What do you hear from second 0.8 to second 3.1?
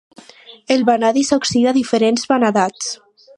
vanadi s'oxida a diferents vanadats.